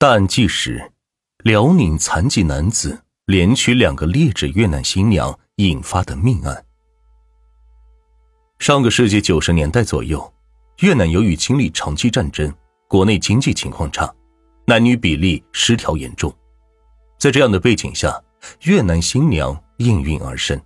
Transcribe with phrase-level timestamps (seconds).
[0.00, 0.92] 大案纪实：
[1.42, 6.64] 辽宁残疾男子连娶两个劣质越南新娘引发的命案。
[8.60, 10.32] 上个世纪九十年代左右，
[10.82, 12.54] 越南由于经历长期战争，
[12.86, 14.08] 国内经济情况差，
[14.66, 16.32] 男女比例失调严重。
[17.18, 18.22] 在这样的背景下，
[18.66, 20.56] 越南新娘应运而生。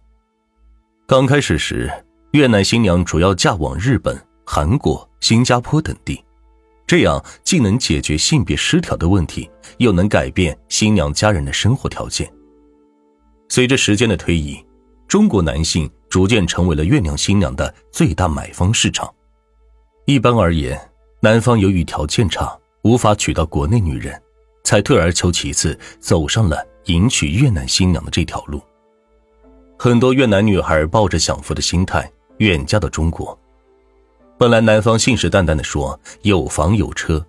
[1.06, 1.90] 刚开始时，
[2.32, 4.14] 越南新娘主要嫁往日本、
[4.44, 6.22] 韩国、新加坡等地。
[6.92, 12.30] 这样既能解决性别失调的问题，又能改变新娘家人的生活条件。
[13.48, 14.62] 随着时间的推移，
[15.08, 19.10] 中国男性逐渐成为了越南新娘的最大买方市场。
[20.04, 20.78] 一般而言，
[21.22, 22.54] 男方由于条件差，
[22.84, 24.20] 无法娶到国内女人，
[24.62, 28.60] 才退而求其次，走上了迎娶越南新娘的这条路。
[29.78, 33.41] 很多越南女孩抱着享福的心态远嫁到中国。
[34.38, 37.24] 本来男方信誓旦旦的说有房有车，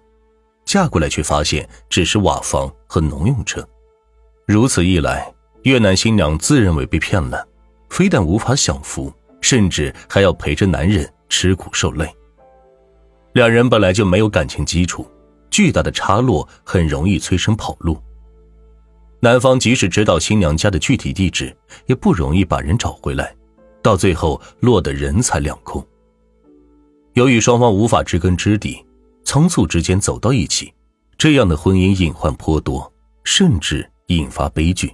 [0.66, 3.68] 嫁过来却发现只是瓦房和农用车。
[4.48, 5.32] 如此一来，
[5.64, 7.48] 越南新娘自认为被骗了，
[7.90, 12.10] 非但无法享福，甚至还要陪着男人吃苦受累。
[13.34, 15.08] 两人本来就没有感情基础，
[15.50, 17.98] 巨大的差落很容易催生跑路。
[19.20, 23.34] 男方即使知道新娘家的具体地址，也不容易把人找回来，
[23.82, 25.86] 到最后落得人财两空。
[27.14, 28.84] 由于双方无法知根知底，
[29.24, 30.74] 仓促之间走到一起，
[31.16, 32.92] 这样的婚姻隐患颇多，
[33.24, 34.92] 甚至引发悲剧。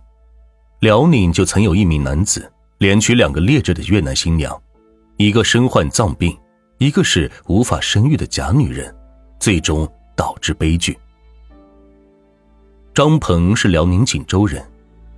[0.82, 4.62] 辽宁就曾有一名男子连娶两个劣质的越南新娘，
[5.16, 6.38] 一个身患脏病，
[6.78, 8.94] 一个是无法生育的假女人，
[9.40, 10.98] 最终导致悲剧。
[12.94, 14.62] 张鹏是辽宁锦州人，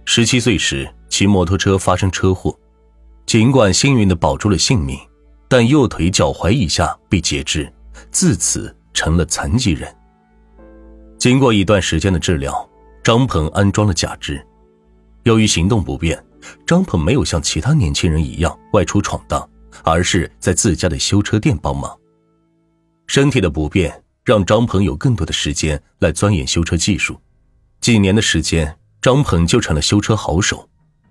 [0.06, 2.56] 十七岁时骑摩托车发生车祸，
[3.26, 5.00] 尽管幸运的保住了性命。
[5.52, 7.70] 但右腿脚踝以下被截肢，
[8.10, 9.94] 自此成了残疾人。
[11.18, 12.70] 经过一段时间的治疗，
[13.04, 14.42] 张鹏安装了假肢。
[15.24, 16.18] 由于行动不便，
[16.66, 19.46] 张鹏没有像其他年轻人一样外出闯荡，
[19.84, 22.00] 而是在自家的修车店帮忙。
[23.08, 27.20] 身体的不便让张鹏有更多的时间来钻研修车技术。
[27.82, 30.70] 几年的时间，张鹏就成了修车好手。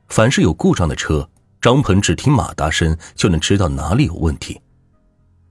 [0.08, 1.28] 凡是有故障的车，
[1.60, 4.58] 张鹏只听马达声就能知道哪里有问题，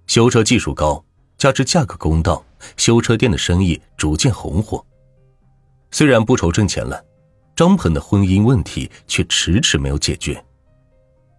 [0.08, 1.03] 修车技术高，
[1.38, 2.44] 加之价格公道，
[2.78, 4.84] 修车店的生意逐渐红火。
[5.92, 7.00] 虽然不愁挣钱了，
[7.56, 10.44] 张鹏的婚姻问题却迟迟没有解决。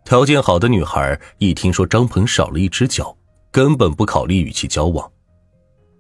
[0.05, 3.17] 条件好的女孩一听说张鹏少了一只脚，
[3.51, 5.11] 根本不考虑与其交往，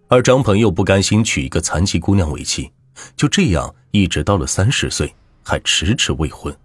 [0.08, 2.70] 而张鹏又不甘心娶一个残疾姑娘为妻，
[3.16, 6.56] 就这样一直到了三十岁，还迟迟未婚。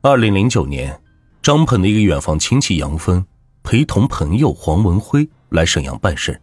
[0.00, 1.02] 二零零九年，
[1.42, 3.26] 张鹏的一个远房亲戚杨峰
[3.64, 6.40] 陪同朋友黄文辉来沈阳办事，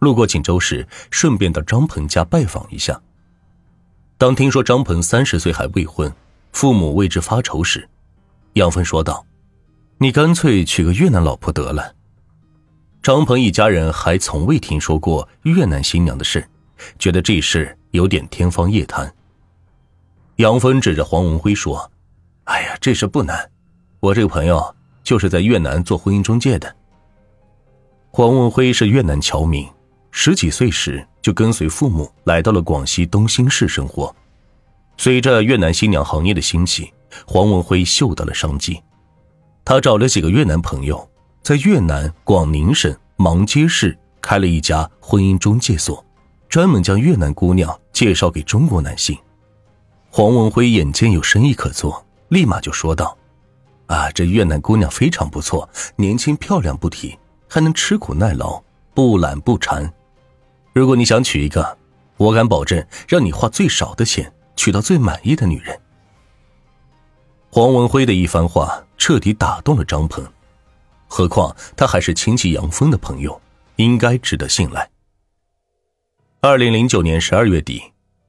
[0.00, 3.00] 路过锦州时，顺便到张鹏家拜访一下。
[4.18, 6.12] 当听说张鹏三十岁还未婚，
[6.52, 7.88] 父母为之发愁时，
[8.52, 9.24] 杨峰说道
[9.96, 11.94] ：“你干脆娶个越南老婆得了。”
[13.02, 16.46] 张鹏一家人还从未听说过越南新娘的事，
[16.98, 19.10] 觉得这事有点天方夜谭。
[20.36, 21.90] 杨峰指着黄文辉说。
[22.44, 23.50] 哎呀，这事不难，
[24.00, 26.74] 我这个朋友就是在越南做婚姻中介的。
[28.10, 29.66] 黄文辉是越南侨民，
[30.10, 34.14] 十几岁时就跟随父母来到了广西东兴市生活。
[34.96, 36.92] 随着越南新娘行业的兴起，
[37.26, 38.80] 黄文辉嗅到了商机，
[39.64, 41.08] 他找了几个越南朋友，
[41.42, 46.04] 在越南广宁省芒街市开了一家婚姻中介所，
[46.48, 49.18] 专门将越南姑娘介绍给中国男性。
[50.10, 52.04] 黄文辉眼见有生意可做。
[52.34, 53.16] 立马就说道
[53.86, 57.16] ：“啊，这越南姑娘非常不错，年轻漂亮不提，
[57.48, 58.60] 还能吃苦耐劳，
[58.92, 59.88] 不懒不馋。
[60.72, 61.78] 如果你想娶一个，
[62.16, 65.80] 我敢保证让你花最少的钱娶到最满意的女人。”
[67.50, 70.26] 黄文辉的一番话彻底打动了张鹏，
[71.06, 73.40] 何况他还是亲戚杨峰的朋友，
[73.76, 74.90] 应该值得信赖。
[76.40, 77.80] 二零零九年十二月底，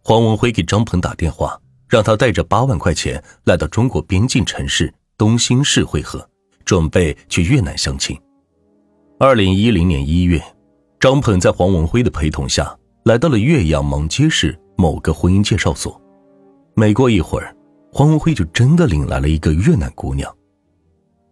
[0.03, 1.59] 黄文辉给张鹏打电话。
[1.95, 6.29] 让他带着八万块钱来到中国边境城市东兴市会合，
[6.65, 8.19] 准备去越南相亲。
[9.17, 10.43] 二零一零年一月，
[10.99, 15.97] 张鹏在黄文辉的陪同下来到了岳阳蒙街市某个婚姻介绍所。
[16.75, 17.55] 没过一会儿，
[17.93, 20.29] 黄文辉就真的领来了一个越南姑娘。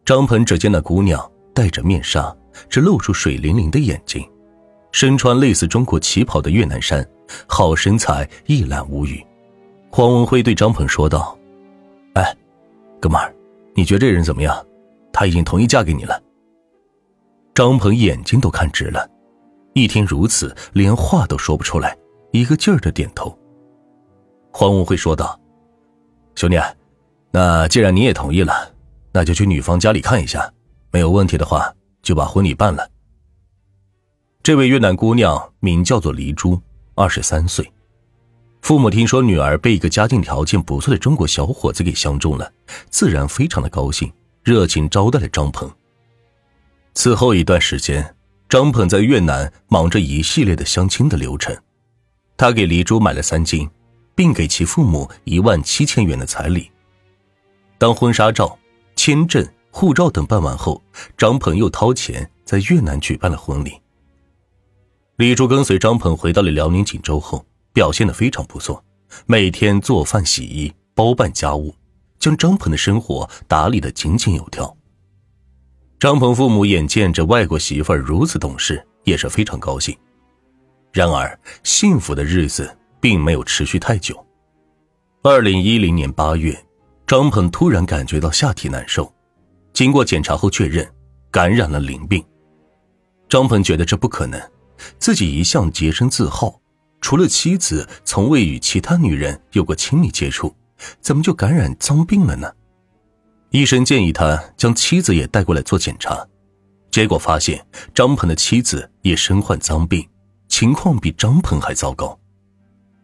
[0.05, 2.33] 张鹏只见那姑娘戴着面纱，
[2.69, 4.25] 只露出水灵灵的眼睛，
[4.93, 7.05] 身穿类似中国旗袍的越南衫，
[7.47, 9.21] 好身材，一览无余。
[9.95, 11.37] 黄文辉对张鹏说道
[12.17, 12.35] ：“哎，
[12.99, 13.31] 哥们儿，
[13.75, 14.65] 你觉得这人怎么样？
[15.11, 16.19] 他已经同意嫁给你了。”
[17.53, 19.07] 张鹏眼睛都看直了，
[19.73, 21.95] 一听如此，连话都说不出来，
[22.31, 23.37] 一个劲儿的点头。
[24.51, 25.39] 黄文辉说道
[26.33, 26.59] ：“兄弟，
[27.29, 28.73] 那既然你也同意了，
[29.11, 30.51] 那就去女方家里看一下，
[30.89, 32.89] 没有问题的话，就把婚礼办了。”
[34.41, 36.59] 这位越南姑娘名叫做黎珠，
[36.95, 37.71] 二十三岁。
[38.63, 42.49] 父母听说女儿被一个家境条件不错的中国小伙子给相中了，
[42.89, 44.09] 自然非常的高兴，
[44.41, 45.69] 热情招待了张鹏。
[46.93, 48.15] 此后一段时间，
[48.47, 51.53] 张鹏在越南忙着一系列的相亲的流程。
[52.37, 53.69] 他给黎珠买了三金，
[54.15, 56.71] 并给其父母一万七千元的彩礼。
[57.77, 58.57] 当婚纱照、
[58.95, 60.81] 签证、护照等办完后，
[61.17, 63.73] 张鹏又掏钱在越南举办了婚礼。
[65.17, 68.83] 李珠跟随张鹏回到了辽宁锦州后，表现的非常不错，
[69.25, 71.75] 每天做饭、洗衣、包办家务，
[72.19, 74.77] 将张鹏的生活打理的井井有条。
[75.99, 79.97] 张鹏父母眼见着外国媳妇如此懂事，也是非常高兴。
[80.91, 84.23] 然而，幸福的日子并没有持续太久。
[85.23, 86.55] 二零一零年八月，
[87.07, 89.11] 张鹏突然感觉到下体难受，
[89.71, 90.87] 经过检查后确认
[91.31, 92.23] 感染了淋病。
[93.27, 94.39] 张鹏觉得这不可能，
[94.99, 96.59] 自己一向洁身自好，
[97.03, 100.55] 除了妻子，从未与其他女人有过亲密接触，
[101.01, 102.49] 怎么就感染脏病了呢？
[103.51, 106.25] 医生建议他将妻子也带过来做检查，
[106.89, 107.63] 结果发现
[107.93, 110.07] 张鹏的妻子也身患脏病，
[110.47, 112.17] 情况比张鹏还糟糕。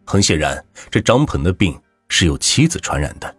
[0.06, 3.36] 很显然，这张鹏的病是由妻子传染的。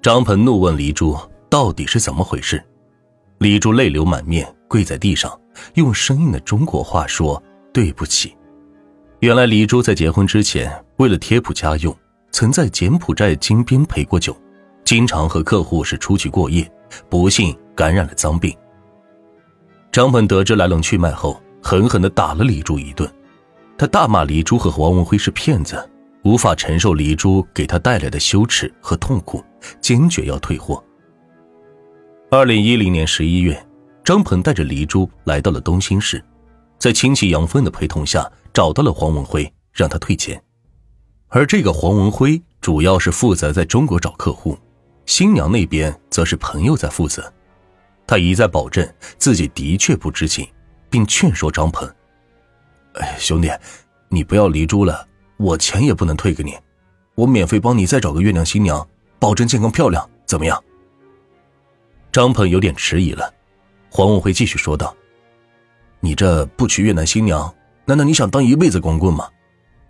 [0.00, 1.14] 张鹏怒问黎珠
[1.50, 2.64] ：“到底是怎么回事？”
[3.40, 5.38] 黎珠泪流满面，跪在地上，
[5.74, 7.40] 用生硬的中国话说
[7.74, 8.34] ：“对不起。”
[9.20, 11.92] 原来，黎珠在结婚之前，为了贴补家用，
[12.30, 14.36] 曾在柬埔寨金边陪过酒。
[14.84, 16.70] 经常和客户是出去过夜，
[17.08, 18.56] 不幸感染了脏病。
[19.90, 23.10] 张鹏得知来龙去脉后，狠狠地打了李珠一顿。
[23.76, 25.90] 他大骂李珠和王文辉是骗子，
[26.22, 29.42] 无法承受李珠给他带来的羞耻和痛苦，
[29.80, 30.82] 坚决要退货。
[32.30, 33.60] 二零一零年十一月，
[34.04, 36.24] 张鹏带着黎珠来到了东兴市，
[36.78, 40.42] 在亲戚杨峰的陪同下，找到了黄文辉，让他退钱。
[41.28, 44.58] 而这个黄文辉主要是负责在中国找客户。
[45.06, 47.32] 新娘那边则是朋友在负责，
[48.06, 48.86] 他一再保证
[49.16, 50.46] 自己的确不知情，
[50.90, 51.90] 并劝说张鹏
[52.92, 53.50] ：“哎，兄弟，
[54.10, 55.06] 你不要离珠了，
[55.38, 56.54] 我钱也不能退给你，
[57.14, 58.86] 我免费帮你再找个月亮新娘，
[59.18, 60.62] 保证健康漂亮，怎么样？”
[62.12, 63.32] 张鹏有点迟疑了，
[63.90, 64.94] 黄文辉继续说道
[66.00, 67.50] ：“你这不娶越南新娘，
[67.88, 69.28] 难道你想当一辈子光棍吗？”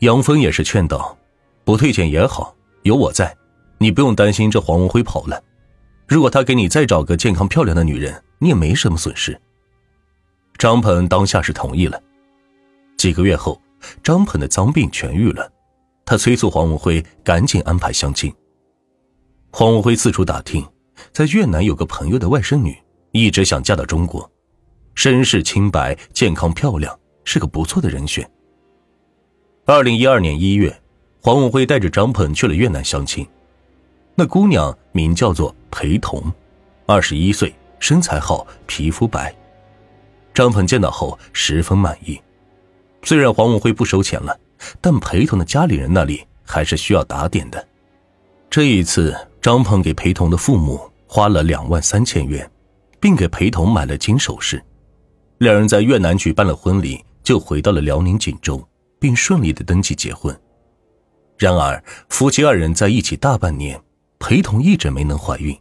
[0.00, 1.18] 杨峰也是劝道
[1.64, 3.36] ：“不退钱也好，有我在。”
[3.80, 5.40] 你不用担心这黄文辉跑了，
[6.08, 9.40] 如果他给你再找个健康漂亮的女人，你也没什么损失。
[10.56, 12.02] 张鹏当下是同意了。
[12.96, 13.62] 几个月后，
[14.02, 15.48] 张鹏的脏病痊愈了，
[16.04, 18.34] 他催促黄文辉赶紧安排相亲。
[19.52, 20.66] 黄文辉四处打听，
[21.12, 22.76] 在越南有个朋友的外甥女，
[23.12, 24.28] 一直想嫁到中国，
[24.96, 26.98] 身世清白、健康漂亮，
[27.30, 28.26] 是个不错的人选。
[29.66, 30.74] 二零一二年一月，
[31.20, 33.26] 黄文辉带着张鹏去了越南相亲。
[34.14, 36.22] 那姑娘名叫做裴彤，
[36.86, 39.34] 二十一岁，身材好，皮肤白。
[40.32, 42.18] 张鹏见到后十分满意。
[43.02, 44.34] 虽然黄文辉不收钱了，
[44.80, 47.68] 但裴彤的家里人那里还是需要打点的。
[48.48, 52.50] 这一次，张鹏给裴彤的父母花了两万三千元，
[52.98, 54.62] 并给裴彤买了金首饰。
[55.36, 58.66] 两人在越南举办了婚礼，就回到了辽宁锦州，
[58.98, 60.34] 并顺利的登记结婚。
[61.36, 63.78] 然而，夫妻二人在一起大半年。
[64.18, 65.54] 裴彤一直没能怀孕，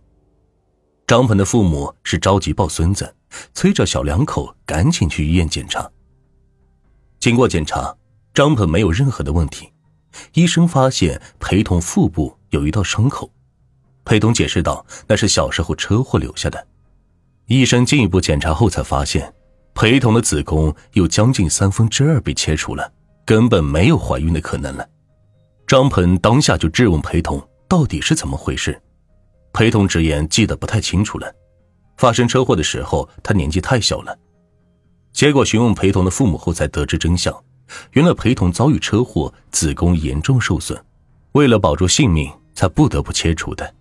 [1.06, 3.14] 张鹏的父母是着急抱孙子，
[3.54, 5.92] 催着小两口赶紧去医院检查。
[7.20, 7.94] 经过检查，
[8.34, 9.70] 张鹏没有任何的问题，
[10.36, 13.30] 医生发现裴彤腹部有一道伤口，
[14.06, 16.66] 裴彤解释道那是小时候车祸留下的。
[17.48, 19.34] 医生进一步检查后才发现，
[19.78, 22.92] 裴彤的子宫有将近三分之二被切除了，
[23.24, 24.84] 根本没有怀孕的可能了。
[25.68, 27.40] 张鹏当下就质问裴彤。
[27.70, 28.82] 到底是怎么回事？
[29.54, 31.32] 裴彤直言记得不太清楚了。
[31.98, 34.18] 发生车祸的时候，他年纪太小了。
[35.14, 37.32] 结果询问裴彤的父母后，才得知真相。
[37.92, 40.84] 原来裴彤遭遇车祸，子宫严重受损，
[41.34, 43.76] 为了保住性命，才不得不切除的。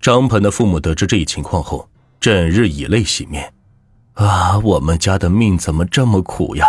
[0.00, 3.52] 张鹏的父母得知这一情况后，整日以泪洗面。
[4.18, 6.66] 啊，我们家的命怎么这么苦呀？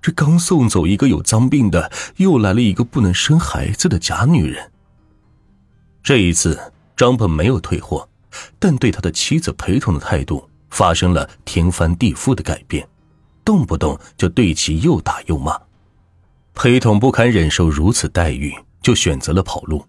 [0.00, 4.72] 这刚送走一个有脏病的，又来了一个不能生孩子的假女人。
[6.02, 8.08] 这一次，张鹏没有退货，
[8.58, 12.88] 但对他的妻子裴彤的态度发生了天翻地覆的改变，
[13.44, 15.54] 动不动就对其又打又骂。
[16.54, 19.84] 裴统不堪忍受如此待遇，就选择了跑路。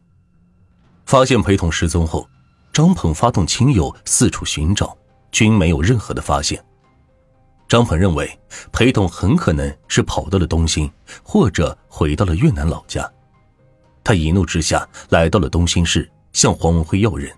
[1.06, 2.28] 发现裴统失踪后，
[2.74, 4.98] 张鹏发动亲友四处寻找，
[5.32, 6.62] 均没有任何的发现。
[7.68, 8.40] 张鹏认为
[8.72, 10.90] 裴统很可能是跑到了东兴，
[11.24, 13.10] 或者回到了越南老家。
[14.04, 17.32] 他一怒之下来到了东兴市，向黄文辉要人。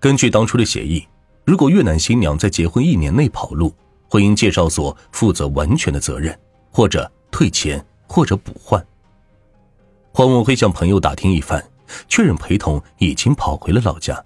[0.00, 1.06] 根据当初的协议，
[1.44, 3.74] 如果越南新娘在结婚一年内跑路，
[4.08, 6.38] 婚姻介绍所负责完全的责任，
[6.70, 8.84] 或者退钱，或者补换。
[10.12, 11.62] 黄文辉向朋友打听一番。
[12.08, 14.18] 确认裴统已经跑回了老家，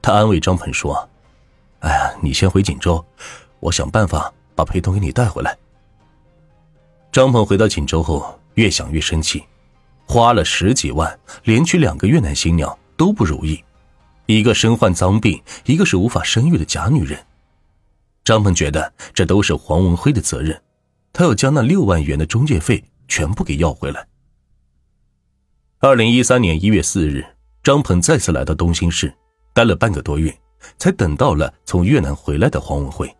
[0.00, 1.06] 他安慰张鹏说
[1.80, 3.04] ：“哎呀，你先回锦州，
[3.60, 5.56] 我想办法把裴统给你带回来。”
[7.10, 9.42] 张鹏回到锦州后，越想越生气，
[10.06, 13.62] 花了十几万，连娶两个越南新娘都不如意，
[14.26, 17.18] 一个身患脏病，一个是无法生育的假女人。
[18.24, 20.60] 张鹏觉得这都是黄文辉的责任，
[21.12, 24.06] 他要将那六万元的中介费全部给要回来。
[25.80, 27.24] 二零一三年一月四日，
[27.62, 29.12] 张鹏再次来到东兴市，
[29.54, 30.36] 待了半个多月，
[30.76, 33.10] 才等到了从越南回来的黄文辉。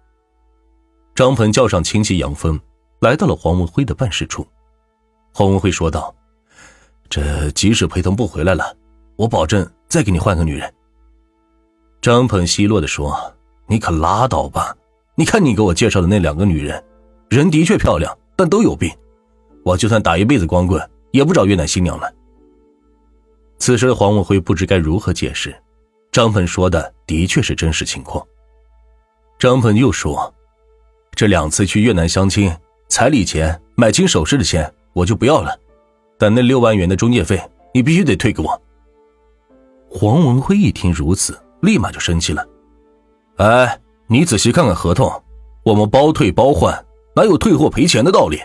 [1.19, 2.57] 张鹏叫上亲戚杨峰，
[3.01, 4.47] 来到了黄文辉的办事处。
[5.35, 6.15] 黄文辉说道
[7.11, 8.73] ：“这即使裴同不回来了，
[9.17, 10.73] 我保证再给你换个女人。”
[12.01, 13.35] 张鹏奚落的说
[13.67, 14.73] ：“你可拉倒吧！
[15.17, 16.81] 你看你给我介绍的那两个女人，
[17.29, 18.89] 人的确漂亮，但都有病。
[19.65, 22.09] 我就算打一辈子光棍，也不找越南新娘了。”
[23.59, 25.53] 此时的黄文辉不知该如何解释，
[26.13, 28.25] 张鹏说的的确是真实情况。
[29.37, 30.33] 张鹏又说
[31.19, 32.49] ：“这两次去越南相亲，
[32.87, 35.53] 彩礼钱、买金首饰的钱我就不要了，
[36.17, 37.43] 但那六万元的中介费
[37.75, 38.63] 你必须得退给我。”
[39.91, 42.47] 黄文辉一听如此，立马就生气了
[43.39, 45.11] ：“哎，你仔细看看合同，
[45.65, 48.41] 我们包退包换，哪有退货赔钱的道理？”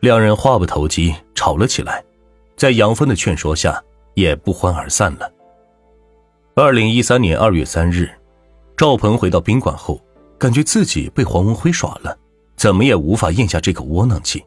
[0.00, 2.02] 两人话不投机，吵了起来，
[2.56, 3.78] 在杨峰的劝说下。
[4.14, 5.30] 也不欢而散了。
[6.54, 8.08] 二零一三年二月三日，
[8.74, 10.00] 赵鹏回到宾馆后，
[10.44, 12.14] 感觉自己被黄文辉耍了，
[12.54, 14.44] 怎么也无法咽下这口窝囊气。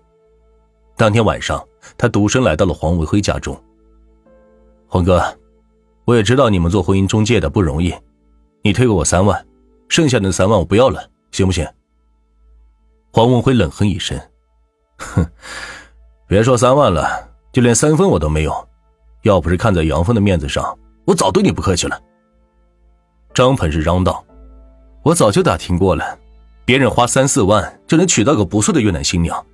[0.96, 3.60] 当天晚上，他独身来到了黄文辉家中。
[4.88, 5.20] 黄哥，
[6.06, 7.92] 我也知道你们做婚姻中介的不容易，
[8.62, 9.44] 你退给我三万，
[9.90, 11.68] 剩下的三万我不要了，行不行？
[13.12, 14.16] 黄文辉冷哼一声
[15.02, 15.26] ：“哼，
[16.28, 18.54] 别说三万了，就连三分我都没有。”
[19.26, 20.78] 要不是看在杨峰的面子上，
[21.08, 22.00] 我早对你不客气了。
[23.34, 24.24] 张鹏是嚷道
[25.04, 26.18] ：“我早就打听过了，
[26.66, 29.46] 别人花三四万就能娶到个不错的越南新娘，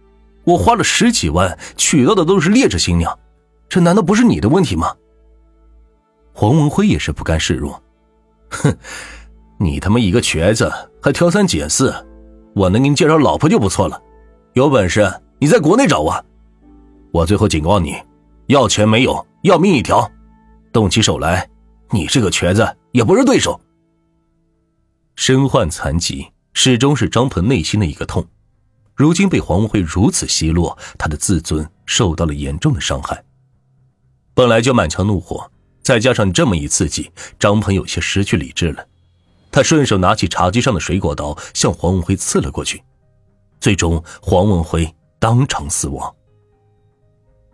[0.44, 3.18] 我花了十几万娶到的都是劣质新娘，
[3.70, 4.96] 这难道不是你的问题吗？”
[6.34, 7.82] 黄文辉也是不甘示弱
[8.50, 8.76] ：“哼，
[9.60, 10.72] 你他妈一个瘸子
[11.02, 11.94] 还挑三拣四，
[12.56, 14.02] 我能给你介绍老婆就不错了，
[14.54, 16.26] 有本事你在国内找我。
[17.12, 17.96] 我最后警告你，
[18.48, 20.10] 要钱没有。”要命一条，
[20.72, 21.46] 动起手来，
[21.90, 23.60] 你这个瘸子也不是对手。
[25.15, 28.27] 身患残疾，始终是张鹏内心的一个痛。
[28.96, 33.24] 如今被黄文辉如此奚落，他的自尊受到了严重的伤害。
[34.34, 35.51] 本来就满腔怒火，
[35.82, 38.86] 再加上这么一刺激，张鹏有些失去理智了。
[39.51, 42.84] 他顺手拿起茶几上的水果刀，向黄文辉刺了过去。
[43.60, 46.13] 最终，黄文辉当场死亡。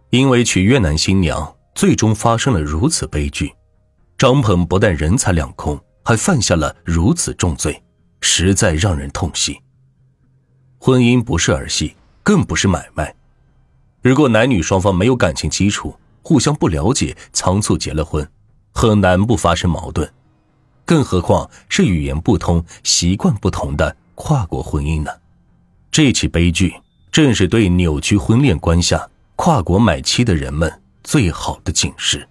[0.10, 1.56] 因为娶越南新娘。
[1.76, 3.54] 最终发生了如此悲剧，
[4.18, 7.84] 张鹏不但人财两空，还犯下了如此重罪，
[8.22, 9.62] 实在让人痛惜。
[10.80, 13.14] 婚姻不是儿戏，更不是买卖。
[14.02, 18.28] 如果男女双方没有感情基础，互相不了解，仓促结了婚，
[18.72, 20.12] 很难不发生矛盾。
[20.84, 25.12] 更何况是语言不通、习惯不同的跨国婚姻呢？
[25.92, 26.74] 这起悲剧
[27.12, 30.82] 正是对扭曲婚恋观下跨国买妻的人们。
[31.04, 32.28] 最好的警示。